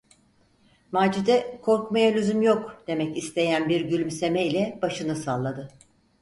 Macide, 0.91 1.59
korkmaya 1.61 2.13
lüzum 2.13 2.41
yok, 2.41 2.83
demek 2.87 3.17
isteyen 3.17 3.69
bir 3.69 3.81
gülümseme 3.81 4.45
ile 4.47 4.79
başını 4.81 5.15
salladı. 5.15 5.67